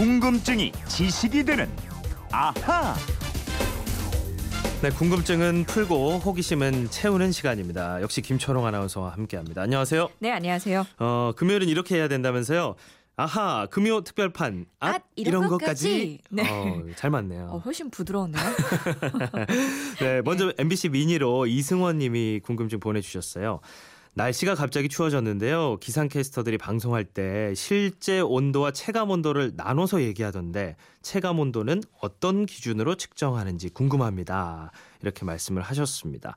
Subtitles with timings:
[0.00, 1.68] 궁금증이 지식이 되는
[2.32, 2.94] 아하.
[4.80, 8.00] 네, 궁금증은 풀고 호기심은 채우는 시간입니다.
[8.00, 9.60] 역시 김초롱 아나운서와 함께합니다.
[9.60, 10.08] 안녕하세요.
[10.20, 10.86] 네, 안녕하세요.
[11.00, 12.76] 어, 금요일은 이렇게 해야 된다면서요.
[13.16, 14.64] 아하, 금요 특별판.
[14.78, 16.20] 앗, 앗, 이런 것까지.
[16.30, 16.50] 네.
[16.50, 17.50] 어, 잘 맞네요.
[17.50, 18.42] 어, 훨씬 부드러웠네요.
[20.00, 23.60] 네, 먼저 MBC 미니로 이승원 님이 궁금증 보내주셨어요.
[24.14, 25.76] 날씨가 갑자기 추워졌는데요.
[25.80, 34.72] 기상캐스터들이 방송할 때 실제 온도와 체감 온도를 나눠서 얘기하던데 체감 온도는 어떤 기준으로 측정하는지 궁금합니다.
[35.02, 36.34] 이렇게 말씀을 하셨습니다.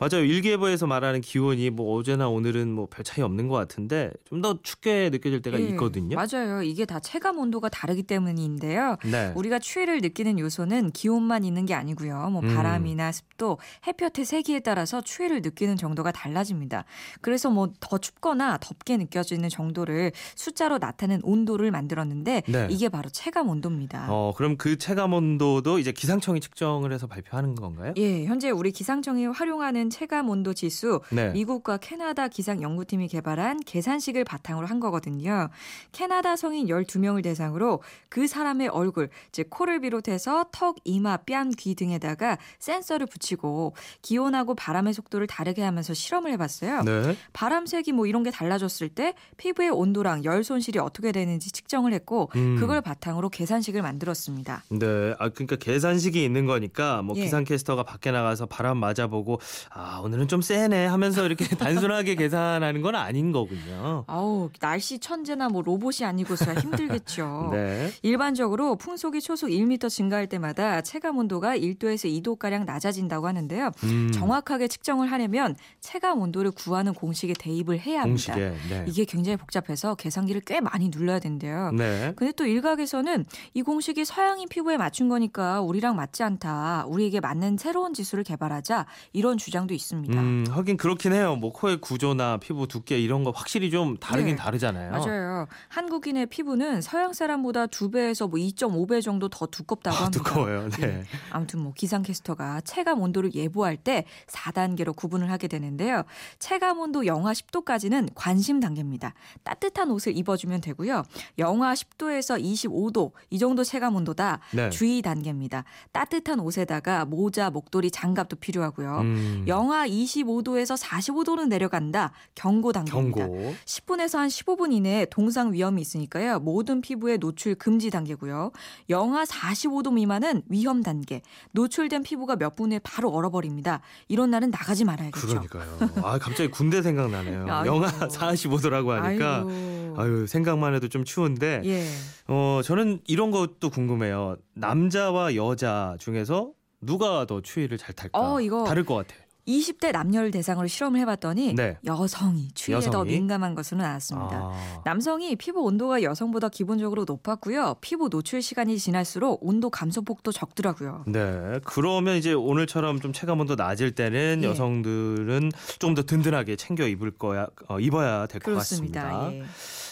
[0.00, 0.24] 맞아요.
[0.24, 5.10] 일기예보에서 말하는 기온이 뭐 어제나 오늘은 뭐 별 차이 없는 것 같은데 좀 더 춥게
[5.10, 6.16] 느껴질 때가 예, 있거든요.
[6.16, 6.62] 맞아요.
[6.62, 8.96] 이게 다 체감 온도가 다르기 때문인데요.
[9.04, 9.32] 네.
[9.36, 12.30] 우리가 추위를 느끼는 요소는 기온만 있는 게 아니고요.
[12.30, 12.54] 뭐 음.
[12.56, 16.84] 바람이나 습도, 햇볕의 세기에 따라서 추위를 느끼는 정도가 달라집니다.
[17.20, 22.68] 그래서 뭐 더 춥거나 덥게 느껴지는 정도를 숫자로 나타낸 온도를 만들었는데 네.
[22.70, 24.06] 이게 바로 체감 온도입니다.
[24.08, 27.92] 어, 그럼 그 체감 온도도 이제 기상청이 측정을 해서 발표하는 건가요?
[27.98, 31.30] 예, 현재 우리 기상청이 활용하는 체감 온도 지수 네.
[31.30, 35.48] 미국과 캐나다 기상 연구팀이 개발한 계산식을 바탕으로 한 거거든요.
[35.92, 42.38] 캐나다 성인 12명을 대상으로 그 사람의 얼굴, 즉 코를 비롯해서 턱, 이마, 뺨, 귀 등에다가
[42.58, 46.82] 센서를 붙이고 기온하고 바람의 속도를 다르게 하면서 실험을 해봤어요.
[46.82, 47.16] 네.
[47.32, 52.56] 바람색이 뭐 이런 게 달라졌을 때 피부의 온도랑 열 손실이 어떻게 되는지 측정을 했고 음.
[52.58, 54.64] 그걸 바탕으로 계산식을 만들었습니다.
[54.70, 57.22] 네, 아 그러니까 계산식이 있는 거니까 뭐 예.
[57.22, 59.40] 기상캐스터가 밖에 나가서 바람 맞아보고
[59.82, 64.04] 아 오늘은 좀 세네 하면서 이렇게 단순하게 계산하는 건 아닌 거군요.
[64.06, 67.48] 아우 날씨 천재나 뭐 로봇이 아니고서야 힘들겠죠.
[67.54, 73.70] 네, 일반적으로 풍속이 초속 1m 증가할 때마다 체감 온도가 1도에서 2도 가량 낮아진다고 하는데요.
[73.84, 78.34] 음, 정확하게 측정을 하려면 체감 온도를 구하는 공식에 대입을 해야 합니다.
[78.34, 78.84] 공식에 네.
[78.86, 81.70] 이게 굉장히 복잡해서 계산기를 꽤 많이 눌러야 된대요.
[81.72, 82.12] 네.
[82.16, 86.84] 근데 또 일각에서는 이 공식이 서양인 피부에 맞춘 거니까 우리랑 맞지 않다.
[86.86, 88.84] 우리에게 맞는 새로운 지수를 개발하자.
[89.14, 90.20] 이런 주장 도 있습니다.
[90.20, 91.36] 음, 하긴 그렇긴 해요.
[91.36, 94.36] 뭐 코의 구조나 피부 두께 이런 거 확실히 좀 다르긴 네.
[94.36, 94.90] 다르잖아요.
[94.90, 95.46] 맞아요.
[95.68, 100.22] 한국인의 피부는 서양 사람보다 두 배에서 뭐 2.5배 정도 더 두껍다고 아, 합니다.
[100.24, 100.68] 두꺼워요.
[100.70, 100.82] 네.
[100.82, 101.04] 예.
[101.30, 106.02] 아무튼 뭐 기상캐스터가 체감 온도를 예보할 때 4단계로 구분을 하게 되는데요.
[106.40, 109.14] 체감 온도 영하 10도까지는 관심 단계입니다.
[109.44, 111.04] 따뜻한 옷을 입어주면 되고요.
[111.38, 114.40] 영하 10도에서 25도 이 정도 체감 온도다.
[114.52, 114.68] 네.
[114.70, 115.62] 주의 단계입니다.
[115.92, 118.98] 따뜻한 옷에다가 모자, 목도리, 장갑도 필요하고요.
[119.02, 122.12] 음, 영하 25도에서 45도는 내려간다.
[122.34, 123.26] 경고 단계입니다.
[123.26, 123.54] 경고.
[123.64, 126.38] 10분에서 한 15분 이내에 동상 위험이 있으니까요.
[126.38, 128.52] 모든 피부에 노출 금지 단계고요.
[128.88, 131.20] 영하 45도 미만은 위험 단계.
[131.52, 133.80] 노출된 피부가 몇 분에 바로 얼어버립니다.
[134.08, 135.26] 이런 날은 나가지 말아야겠죠.
[135.26, 135.78] 그러니까요.
[136.04, 137.46] 아 갑자기 군대 생각나네요.
[137.66, 139.94] 영하 45도라고 하니까 아이고.
[139.98, 141.84] 아유 생각만 해도 좀 추운데 예.
[142.28, 144.36] 어, 저는 이런 것도 궁금해요.
[144.54, 148.18] 남자와 여자 중에서 누가 더 추위를 잘 탈까?
[148.18, 149.29] 어, 이거 다를 것 같아요.
[149.46, 151.78] 20대 남녀를 대상으로 실험을 해봤더니 네.
[151.84, 153.10] 여성이 추위에 더 여성이?
[153.12, 154.36] 민감한 것으로 나왔습니다.
[154.52, 157.76] 아, 남성이 피부 온도가 여성보다 기본적으로 높았고요.
[157.80, 161.04] 피부 노출 시간이 지날수록 온도 감소폭도 적더라고요.
[161.06, 161.60] 네.
[161.64, 164.48] 그러면 이제 오늘처럼 좀 체감온도 낮을 때는 예.
[164.48, 168.54] 여성들은 좀 더 든든하게 챙겨 입을 거야, 어, 입어야 될 것.
[168.54, 169.32] 같습니다.
[169.32, 169.42] 예.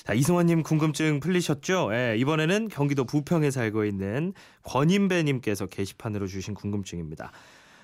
[0.04, 1.90] 자, 이승환님 궁금증 풀리셨죠?
[1.92, 4.32] 예, 이번에는 경기도 부평에 살고 있는
[4.62, 7.32] 권인배님께서 게시판으로 주신 궁금증입니다.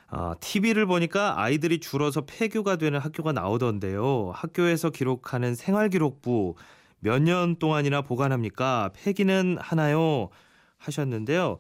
[0.09, 4.31] 아, TV를 보니까 아이들이 줄어서 폐교가 되는 학교가 나오던데요.
[4.35, 6.55] 학교에서 기록하는 생활기록부
[7.01, 8.91] 몇 년 동안이나 보관합니까?
[8.95, 10.31] 폐기는 하나요?
[10.79, 11.59] 하셨는데요.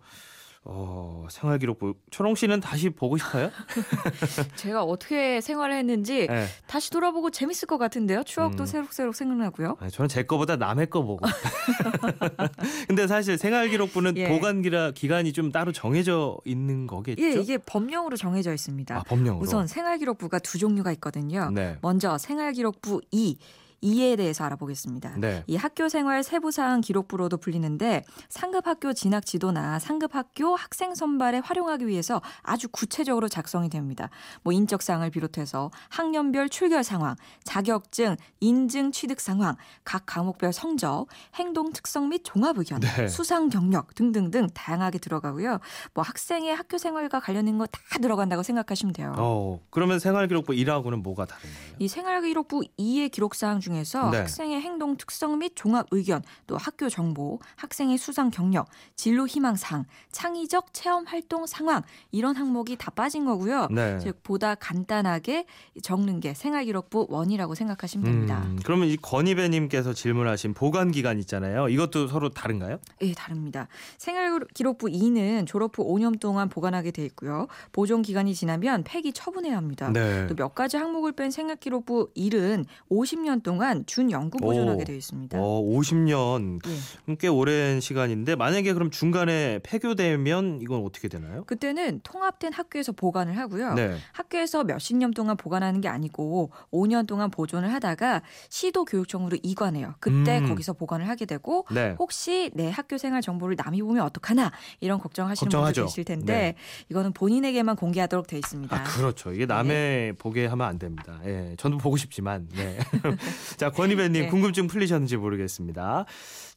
[0.66, 3.50] 어, 생활 기록부 초롱 씨는 다시 보고 싶어요?
[4.56, 6.46] 제가 어떻게 생활을 했는지 네.
[6.66, 8.22] 다시 돌아보고 재밌을 것 같은데요.
[8.24, 8.66] 추억도 음.
[8.66, 9.76] 새록새록 생각나고요.
[9.78, 11.26] 아니, 저는 제 거보다 남의 거 보고.
[12.88, 14.28] 근데 사실 생활 기록부는 예.
[14.28, 17.22] 보관 기라 기간이 좀 따로 정해져 있는 거겠죠?
[17.22, 18.96] 예, 이게 법령으로 정해져 있습니다.
[18.96, 19.42] 아, 법령으로.
[19.42, 21.50] 우선 생활 기록부가 두 종류가 있거든요.
[21.50, 21.76] 네.
[21.82, 23.36] 먼저 생활 기록부 2.
[23.84, 25.16] 이에 대해서 알아보겠습니다.
[25.18, 25.44] 네.
[25.46, 31.86] 이 학교 생활 세부사항 기록부로도 불리는데 상급 학교 진학 지도나 상급 학교 학생 선발에 활용하기
[31.86, 34.08] 위해서 아주 구체적으로 작성이 됩니다.
[34.42, 37.14] 뭐 인적 사항을 비롯해서 학년별 출결 상황,
[37.44, 43.06] 자격증, 인증 취득 상황, 각 과목별 성적, 행동 특성 및 종합 의견, 네.
[43.08, 45.58] 수상 경력 등등등 다양하게 들어가고요.
[45.92, 49.14] 뭐 학생의 학교 생활과 관련된 거 다 들어간다고 생각하시면 돼요.
[49.18, 51.74] 어, 그러면 생활 기록부 1하고는 뭐가 다른가요?
[51.78, 54.18] 이 생활 기록부 2의 기록 사항 중에 중에서 네.
[54.18, 60.72] 학생의 행동 특성 및 종합 의견, 또 학교 정보, 학생의 수상 경력, 진로 희망상, 창의적
[60.72, 61.82] 체험 활동 상황
[62.12, 63.68] 이런 항목이 다 빠진 거고요.
[63.70, 63.98] 네.
[63.98, 65.46] 즉 보다 간단하게
[65.82, 68.42] 적는 게 생활기록부 원이라고 생각하시면 됩니다.
[68.44, 71.68] 음, 그러면 이 건희배님께서 질문하신 보관 기간 있잖아요.
[71.68, 72.78] 이것도 서로 다른가요?
[73.02, 73.68] 예, 다릅니다.
[73.98, 77.48] 생활기록부 2는 졸업 후 5년 동안 보관하게 돼 있고요.
[77.72, 79.90] 보존 기간이 지나면 폐기 처분해야 합니다.
[79.92, 80.26] 네.
[80.28, 84.84] 또몇 가지 항목을 뺀 생활기록부 1은 50년 동안 준연구 보존하게 오.
[84.84, 85.38] 되어 있습니다.
[85.40, 86.60] 어, 50년
[87.08, 87.14] 예.
[87.16, 91.44] 꽤 오랜 시간인데 만약에 그럼 중간에 폐교되면 이건 어떻게 되나요?
[91.44, 93.74] 그때는 통합된 학교에서 보관을 하고요.
[93.74, 93.96] 네.
[94.12, 99.94] 학교에서 몇십 년 동안 보관하는 게 아니고 5년 동안 보존을 하다가 시도 교육청으로 이관해요.
[100.00, 100.48] 그때 음.
[100.48, 101.94] 거기서 보관을 하게 되고 네.
[101.98, 105.82] 혹시 내 학교 생활 정보를 남이 보면 어떡하나 이런 걱정하시는 걱정하죠.
[105.82, 106.54] 분들 계실 텐데 네.
[106.90, 108.76] 이거는 본인에게만 공개하도록 돼 있습니다.
[108.76, 109.32] 아, 그렇죠.
[109.32, 111.20] 이게 남의 보게 하면 안 됩니다.
[111.24, 111.54] 예.
[111.58, 112.48] 저도 보고 싶지만.
[112.54, 112.78] 네.
[113.56, 114.28] 자, 권희배님 네.
[114.28, 116.04] 궁금증 풀리셨는지 모르겠습니다.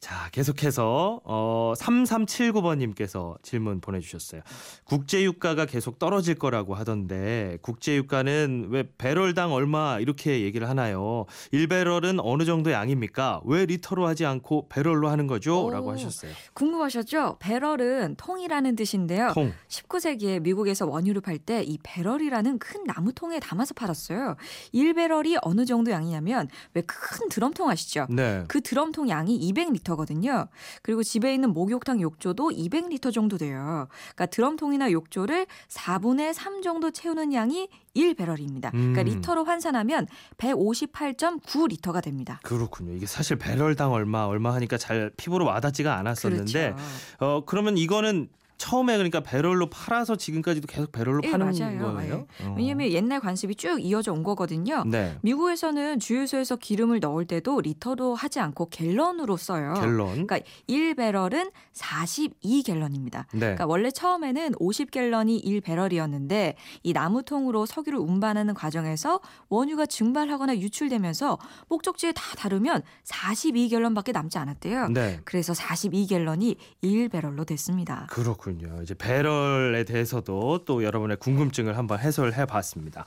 [0.00, 4.42] 자, 계속해서 어 3379번님께서 질문 보내주셨어요.
[4.84, 11.26] 국제유가가 계속 떨어질 거라고 하던데 국제유가는 왜 배럴당 얼마 이렇게 얘기를 하나요?
[11.52, 13.42] 1배럴은 어느 정도 양입니까?
[13.44, 15.66] 왜 리터로 하지 않고 배럴로 하는 거죠?
[15.66, 15.70] 오.
[15.70, 16.32] 라고 하셨어요.
[16.54, 17.36] 궁금하셨죠?
[17.40, 19.32] 배럴은 통이라는 뜻인데요.
[19.34, 19.52] 통.
[19.68, 24.36] 19세기에 미국에서 원유를 팔 때 이 배럴이라는 큰 나무통에 담아서 팔았어요.
[24.74, 26.48] 1배럴이 어느 정도 양이냐면
[26.78, 28.06] 왜 큰 드럼통 아시죠?
[28.08, 28.44] 네.
[28.48, 30.48] 그 드럼통 양이 200리터거든요.
[30.82, 33.88] 그리고 집에 있는 목욕탕 욕조도 200리터 정도 돼요.
[34.14, 38.70] 그러니까 드럼통이나 욕조를 4분의 3 정도 채우는 양이 1배럴입니다.
[38.70, 39.04] 그러니까 음.
[39.06, 40.06] 리터로 환산하면
[40.38, 42.40] 158.9리터가 됩니다.
[42.42, 42.92] 그렇군요.
[42.92, 46.84] 이게 사실 배럴당 얼마 얼마 하니까 잘 피부로 와닿지가 않았었는데 그렇죠.
[47.20, 51.94] 어 그러면 이거는 처음에 그러니까 배럴로 팔아서 지금까지도 계속 배럴로 예, 파는 맞아요.
[51.94, 52.26] 거예요?
[52.42, 52.54] 어.
[52.58, 54.82] 왜냐하면 옛날 관습이 쭉 이어져 온 거거든요.
[54.84, 55.16] 네.
[55.22, 59.74] 미국에서는 주유소에서 기름을 넣을 때도 리터로 하지 않고 갤런으로 써요.
[59.74, 60.26] 갤런.
[60.26, 63.26] 그러니까 1배럴은 42갤런입니다.
[63.32, 63.38] 네.
[63.38, 71.38] 그러니까 원래 처음에는 50갤런이 1배럴이었는데 이 나무통으로 석유를 운반하는 과정에서 원유가 증발하거나 유출되면서
[71.68, 74.88] 목적지에 다 다르면 42갤런밖에 남지 않았대요.
[74.88, 75.20] 네.
[75.24, 78.08] 그래서 42갤런이 1배럴로 됐습니다.
[78.10, 78.47] 그렇군요.
[78.82, 83.04] 이제 배럴에 대해서도 또 여러분의 궁금증을 한번 해소를 해봤습니다.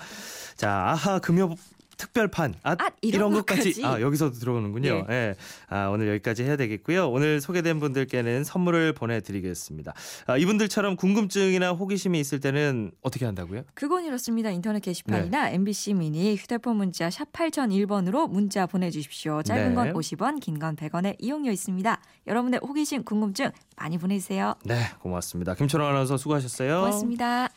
[0.56, 1.56] 자, 아하 금요
[2.02, 3.86] 특별판 아, 아, 이런 것까지?
[3.86, 5.06] 아 여기서도 들어오는군요.
[5.12, 5.36] 예.
[5.70, 7.10] 아, 오늘 여기까지 해야 되겠고요.
[7.12, 9.94] 오늘 소개된 분들께는 선물을 보내드리겠습니다.
[10.26, 13.64] 아, 이분들처럼 궁금증이나 호기심이 있을 때는 어떻게 한다고요?
[13.76, 14.50] 그건 이렇습니다.
[14.50, 15.56] 인터넷 게시판이나 네.
[15.56, 19.44] MBC 미니 휴대폰 문자 샵 8001번으로 문자 보내주십시오.
[19.44, 19.94] 짧은 건 네.
[19.94, 22.02] 50원, 긴 건 100원의 이용료 있습니다.
[22.28, 24.56] 여러분의 호기심, 궁금증 많이 보내주세요.
[24.66, 25.54] 네, 고맙습니다.
[25.56, 26.80] 김철원 아나운서 수고하셨어요.
[26.80, 27.50] 고맙습니다.